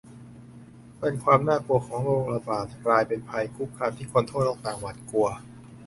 [1.23, 5.27] ความน่ากลัวของโรคระบาดกลายเป็นภัยคุกคามที่คนทั่วโลกต่างหวาดกลัว